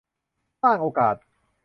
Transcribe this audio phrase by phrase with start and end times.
[0.63, 1.15] สร้างโอกาส